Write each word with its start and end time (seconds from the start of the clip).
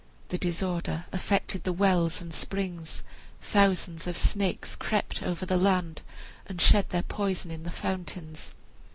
The 0.29 0.39
disorder 0.39 1.05
affected 1.11 1.63
the 1.63 1.71
wells 1.71 2.23
and 2.23 2.33
springs; 2.33 3.03
thousands 3.39 4.07
of 4.07 4.17
snakes 4.17 4.75
crept 4.75 5.21
over 5.21 5.45
the 5.45 5.57
land 5.57 6.01
and 6.47 6.59
shed 6.59 6.89
their 6.89 7.03
poison 7.03 7.51
in 7.51 7.61
the 7.61 7.69
fountains. 7.69 8.51